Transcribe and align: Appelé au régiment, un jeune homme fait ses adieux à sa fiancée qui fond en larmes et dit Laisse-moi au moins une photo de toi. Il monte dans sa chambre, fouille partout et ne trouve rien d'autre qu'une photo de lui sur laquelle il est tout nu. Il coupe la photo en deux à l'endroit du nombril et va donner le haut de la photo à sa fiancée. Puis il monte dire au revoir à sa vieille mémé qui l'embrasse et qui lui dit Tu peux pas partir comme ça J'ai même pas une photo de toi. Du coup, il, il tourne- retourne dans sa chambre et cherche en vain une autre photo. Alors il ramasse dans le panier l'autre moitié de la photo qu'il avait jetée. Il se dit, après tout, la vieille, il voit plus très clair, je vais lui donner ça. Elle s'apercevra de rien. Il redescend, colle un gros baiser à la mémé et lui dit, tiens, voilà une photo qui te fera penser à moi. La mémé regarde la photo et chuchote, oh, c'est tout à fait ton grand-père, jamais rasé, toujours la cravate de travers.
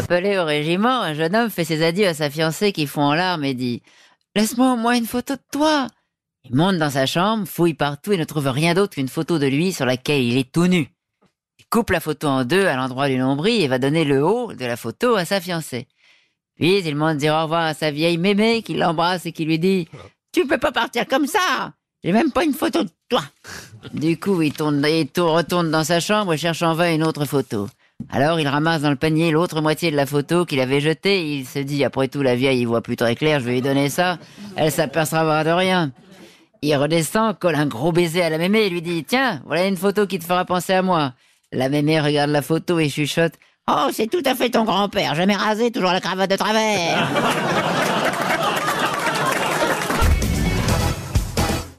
Appelé 0.00 0.38
au 0.38 0.44
régiment, 0.44 1.02
un 1.02 1.12
jeune 1.14 1.36
homme 1.36 1.50
fait 1.50 1.64
ses 1.64 1.82
adieux 1.84 2.06
à 2.06 2.14
sa 2.14 2.30
fiancée 2.30 2.72
qui 2.72 2.86
fond 2.86 3.02
en 3.02 3.14
larmes 3.14 3.44
et 3.44 3.52
dit 3.54 3.82
Laisse-moi 4.34 4.72
au 4.72 4.76
moins 4.76 4.94
une 4.96 5.06
photo 5.06 5.34
de 5.34 5.40
toi. 5.52 5.88
Il 6.44 6.54
monte 6.56 6.78
dans 6.78 6.88
sa 6.90 7.04
chambre, 7.04 7.46
fouille 7.46 7.74
partout 7.74 8.12
et 8.12 8.16
ne 8.16 8.24
trouve 8.24 8.48
rien 8.48 8.72
d'autre 8.72 8.94
qu'une 8.94 9.08
photo 9.08 9.38
de 9.38 9.46
lui 9.46 9.72
sur 9.72 9.84
laquelle 9.84 10.22
il 10.22 10.38
est 10.38 10.50
tout 10.50 10.68
nu. 10.68 10.88
Il 11.58 11.66
coupe 11.68 11.90
la 11.90 12.00
photo 12.00 12.28
en 12.28 12.44
deux 12.44 12.66
à 12.66 12.76
l'endroit 12.76 13.08
du 13.08 13.18
nombril 13.18 13.60
et 13.60 13.68
va 13.68 13.78
donner 13.78 14.04
le 14.04 14.24
haut 14.24 14.54
de 14.54 14.64
la 14.64 14.76
photo 14.78 15.16
à 15.16 15.24
sa 15.26 15.40
fiancée. 15.40 15.86
Puis 16.56 16.78
il 16.78 16.96
monte 16.96 17.18
dire 17.18 17.34
au 17.34 17.42
revoir 17.42 17.62
à 17.66 17.74
sa 17.74 17.90
vieille 17.90 18.16
mémé 18.18 18.62
qui 18.62 18.74
l'embrasse 18.74 19.26
et 19.26 19.32
qui 19.32 19.44
lui 19.44 19.58
dit 19.58 19.86
Tu 20.32 20.46
peux 20.46 20.58
pas 20.58 20.72
partir 20.72 21.06
comme 21.06 21.26
ça 21.26 21.74
J'ai 22.02 22.12
même 22.12 22.32
pas 22.32 22.44
une 22.44 22.54
photo 22.54 22.84
de 22.84 22.90
toi. 23.10 23.22
Du 23.92 24.18
coup, 24.18 24.40
il, 24.40 24.46
il 24.48 24.52
tourne- 24.54 24.82
retourne 24.84 25.70
dans 25.70 25.84
sa 25.84 26.00
chambre 26.00 26.32
et 26.32 26.38
cherche 26.38 26.62
en 26.62 26.72
vain 26.74 26.94
une 26.94 27.04
autre 27.04 27.26
photo. 27.26 27.68
Alors 28.08 28.40
il 28.40 28.48
ramasse 28.48 28.82
dans 28.82 28.90
le 28.90 28.96
panier 28.96 29.30
l'autre 29.30 29.60
moitié 29.60 29.90
de 29.90 29.96
la 29.96 30.06
photo 30.06 30.44
qu'il 30.44 30.60
avait 30.60 30.80
jetée. 30.80 31.24
Il 31.34 31.46
se 31.46 31.58
dit, 31.58 31.84
après 31.84 32.08
tout, 32.08 32.22
la 32.22 32.34
vieille, 32.34 32.60
il 32.60 32.66
voit 32.66 32.82
plus 32.82 32.96
très 32.96 33.14
clair, 33.14 33.40
je 33.40 33.44
vais 33.44 33.52
lui 33.52 33.62
donner 33.62 33.88
ça. 33.88 34.18
Elle 34.56 34.72
s'apercevra 34.72 35.44
de 35.44 35.50
rien. 35.50 35.92
Il 36.62 36.74
redescend, 36.76 37.38
colle 37.38 37.54
un 37.54 37.66
gros 37.66 37.92
baiser 37.92 38.22
à 38.22 38.30
la 38.30 38.38
mémé 38.38 38.60
et 38.60 38.70
lui 38.70 38.82
dit, 38.82 39.04
tiens, 39.04 39.42
voilà 39.46 39.66
une 39.66 39.76
photo 39.76 40.06
qui 40.06 40.18
te 40.18 40.24
fera 40.24 40.44
penser 40.44 40.74
à 40.74 40.82
moi. 40.82 41.14
La 41.52 41.68
mémé 41.68 42.00
regarde 42.00 42.30
la 42.30 42.42
photo 42.42 42.78
et 42.78 42.88
chuchote, 42.88 43.34
oh, 43.70 43.88
c'est 43.92 44.10
tout 44.10 44.22
à 44.24 44.34
fait 44.34 44.50
ton 44.50 44.64
grand-père, 44.64 45.14
jamais 45.14 45.36
rasé, 45.36 45.70
toujours 45.70 45.92
la 45.92 46.00
cravate 46.00 46.30
de 46.30 46.36
travers. 46.36 47.08